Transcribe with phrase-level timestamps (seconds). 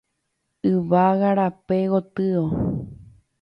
[0.71, 2.43] Yvága rape gotyo.